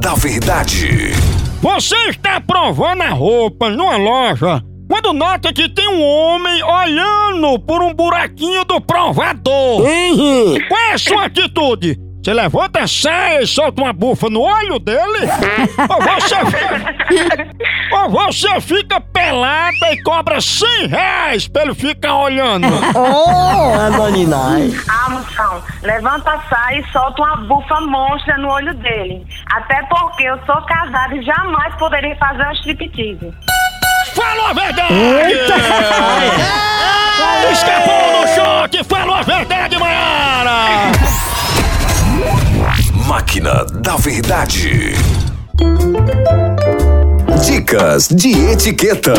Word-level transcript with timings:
da 0.00 0.14
Verdade. 0.14 1.12
Você 1.60 1.94
está 2.08 2.40
provando 2.40 3.02
a 3.02 3.10
roupa 3.10 3.68
numa 3.68 3.98
loja 3.98 4.62
quando 4.88 5.12
nota 5.12 5.52
que 5.52 5.68
tem 5.68 5.86
um 5.86 6.02
homem 6.02 6.62
olhando 6.62 7.58
por 7.58 7.82
um 7.82 7.92
buraquinho 7.92 8.64
do 8.64 8.80
provador. 8.80 9.82
Qual 10.66 10.80
é 10.80 10.94
a 10.94 10.98
sua 10.98 11.26
atitude? 11.26 11.98
Você 12.24 12.32
levanta 12.32 12.80
a 12.80 12.88
saia 12.88 13.42
e 13.42 13.46
solta 13.46 13.82
uma 13.82 13.92
bufa 13.92 14.30
no 14.30 14.40
olho 14.40 14.78
dele? 14.78 14.98
ou, 15.88 16.02
você, 16.02 16.36
ou 17.94 18.10
você 18.10 18.60
fica 18.62 18.98
pelada 18.98 19.92
e 19.92 20.02
cobra 20.02 20.40
100 20.40 20.86
reais 20.86 21.46
pra 21.46 21.64
ele 21.64 21.74
ficar 21.74 22.16
olhando? 22.16 22.66
Oh, 22.94 23.78
Anoninai. 23.78 24.72
Levanta 25.82 26.32
a 26.32 26.42
saia 26.48 26.80
e 26.80 26.92
solta 26.92 27.22
uma 27.22 27.36
bufa 27.36 27.80
monstra 27.82 28.36
no 28.38 28.48
olho 28.48 28.74
dele. 28.74 29.26
Até 29.52 29.82
porque 29.84 30.24
eu 30.24 30.38
sou 30.44 30.60
casada 30.62 31.14
e 31.14 31.22
jamais 31.22 31.74
poderei 31.76 32.14
fazer 32.16 32.46
um 32.46 32.52
striptease. 32.52 33.32
Falou 34.14 34.46
a 34.46 34.52
verdade! 34.52 34.94
Escapou 37.52 38.20
no 38.20 38.26
choque! 38.34 38.84
Falou 38.84 39.14
a 39.14 39.22
verdade, 39.22 39.78
Mayara! 39.78 40.92
Máquina 43.06 43.64
da 43.64 43.96
Verdade. 43.96 44.94
Dicas 47.44 48.08
de 48.08 48.50
etiqueta. 48.50 49.14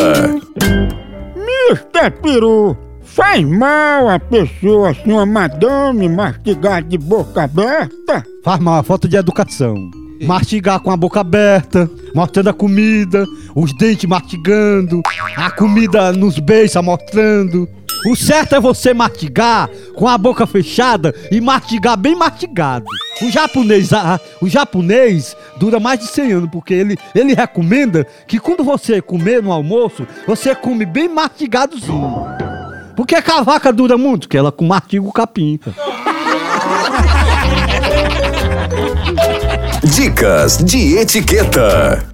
Mr. 1.36 2.12
Peru, 2.22 2.78
faz 3.20 3.44
mal 3.46 4.08
a 4.08 4.18
pessoa 4.18 4.92
assim, 4.92 5.12
uma 5.12 5.26
madame 5.26 6.08
mastigar 6.08 6.82
de 6.82 6.98
boca 6.98 7.44
aberta? 7.44 8.26
Faz 8.42 8.60
mal, 8.62 8.82
falta 8.82 9.10
de 9.10 9.18
educação. 9.18 9.76
Mastigar 10.22 10.80
com 10.80 10.90
a 10.90 10.96
boca 10.96 11.20
aberta, 11.20 11.90
mostrando 12.16 12.50
a 12.50 12.54
comida, 12.54 13.26
os 13.54 13.74
dentes 13.74 14.10
mastigando, 14.10 15.02
a 15.36 15.52
comida 15.52 16.14
nos 16.14 16.40
beijos 16.40 16.82
mostrando. 16.82 17.68
O 18.08 18.16
certo 18.16 18.56
é 18.56 18.60
você 18.62 18.94
mastigar 18.94 19.70
com 19.96 20.08
a 20.08 20.18
boca 20.18 20.48
fechada 20.48 21.14
e 21.30 21.42
mastigar 21.42 21.98
bem 21.98 22.16
mastigado. 22.16 22.86
O 23.22 23.30
japonês, 23.30 23.92
ah, 23.92 24.18
o 24.42 24.48
japonês 24.48 25.36
dura 25.58 25.78
mais 25.78 26.00
de 26.00 26.08
100 26.08 26.32
anos 26.32 26.50
porque 26.50 26.74
ele, 26.74 26.98
ele 27.14 27.34
recomenda 27.34 28.08
que 28.26 28.40
quando 28.40 28.64
você 28.64 29.02
comer 29.02 29.44
no 29.44 29.52
almoço, 29.52 30.08
você 30.26 30.56
come 30.56 30.86
bem 30.86 31.10
mastigadozinho. 31.10 32.49
Porque 33.00 33.16
a 33.16 33.22
cavaca 33.22 33.72
dura 33.72 33.98
muito, 33.98 34.28
que 34.28 34.38
ela 34.38 34.52
com 34.52 34.66
mastiga 34.66 35.08
o 35.08 35.14
capim. 35.14 35.58
Dicas 39.86 40.58
de 40.58 40.98
etiqueta. 40.98 42.06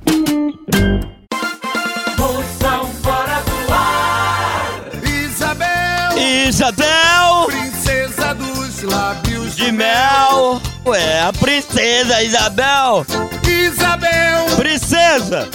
Moção 2.19 2.87
fora 3.01 3.41
do 3.47 3.73
ar. 3.73 4.75
Isabel, 5.03 6.19
Isabel 6.47 7.45
princesa 7.47 8.35
dos 8.35 8.83
lábios 8.83 9.55
de 9.55 9.71
mel. 9.71 10.61
Ué, 10.85 11.21
a 11.21 11.33
princesa 11.33 12.21
Isabel. 12.21 13.03
Isabel, 13.43 14.55
Princesa 14.55 15.49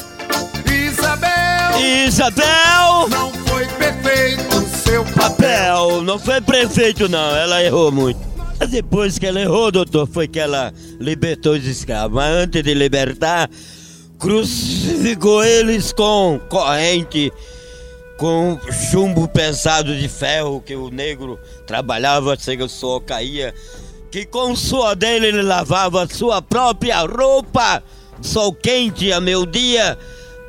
Isabel, 0.67 1.81
Isabel. 1.81 2.80
Papel. 5.05 6.03
Não 6.03 6.19
foi 6.19 6.41
prefeito 6.41 7.09
não, 7.09 7.37
ela 7.37 7.63
errou 7.63 7.91
muito. 7.91 8.21
Mas 8.59 8.71
Depois 8.71 9.19
que 9.19 9.27
ela 9.27 9.41
errou, 9.41 9.71
doutor, 9.71 10.07
foi 10.07 10.29
que 10.29 10.39
ela 10.39 10.73
libertou 10.99 11.55
os 11.55 11.65
escravos. 11.65 12.15
Mas 12.15 12.31
antes 12.31 12.63
de 12.63 12.75
libertar, 12.75 13.49
crucificou 14.19 15.43
eles 15.43 15.93
com 15.93 16.39
corrente, 16.49 17.33
com 18.19 18.59
chumbo 18.91 19.27
pesado 19.27 19.97
de 19.97 20.07
ferro 20.09 20.61
que 20.61 20.77
o 20.77 20.91
negro 20.91 21.39
trabalhava, 21.67 22.37
chega 22.39 22.67
o 22.67 22.69
suor 22.69 23.01
caía. 23.01 23.55
Que 24.11 24.27
com 24.27 24.53
o 24.53 24.57
suor 24.57 24.95
dele 24.95 25.29
ele 25.29 25.43
lavava 25.43 26.07
sua 26.07 26.43
própria 26.43 27.01
roupa. 27.01 27.83
Sol 28.21 28.53
quente 28.53 29.11
a 29.11 29.21
meu 29.21 29.47
dia, 29.47 29.97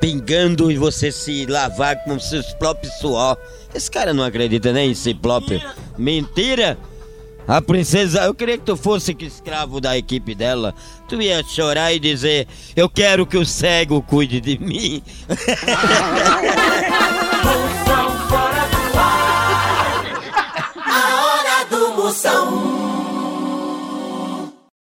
pingando 0.01 0.69
e 0.69 0.78
você 0.78 1.09
se 1.09 1.45
lavar 1.45 2.03
com 2.03 2.19
seus 2.19 2.53
próprios 2.56 2.94
suor. 2.95 3.38
Esse 3.73 3.89
cara 3.89 4.13
não 4.13 4.23
acredita 4.23 4.73
nem 4.73 4.91
em 4.91 5.15
próprio. 5.15 5.61
Mentira! 5.97 6.77
A 7.47 7.61
princesa, 7.61 8.23
eu 8.23 8.33
queria 8.33 8.57
que 8.57 8.63
tu 8.63 8.77
fosse 8.77 9.13
que 9.13 9.25
escravo 9.25 9.81
da 9.81 9.97
equipe 9.97 10.35
dela. 10.35 10.73
Tu 11.07 11.21
ia 11.21 11.43
chorar 11.43 11.93
e 11.93 11.99
dizer: 11.99 12.47
Eu 12.75 12.87
quero 12.87 13.25
que 13.25 13.37
o 13.37 13.45
cego 13.45 14.01
cuide 14.01 14.39
de 14.39 14.57
mim. 14.57 15.01